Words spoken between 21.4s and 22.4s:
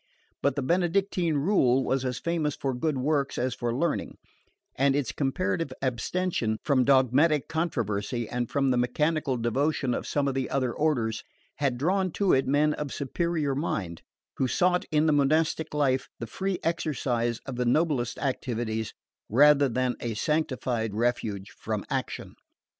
from action.